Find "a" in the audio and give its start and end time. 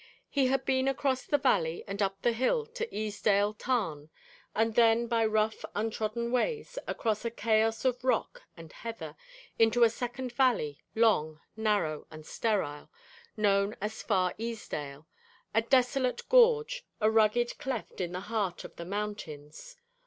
7.23-7.29, 9.83-9.91, 15.53-15.61, 16.99-17.11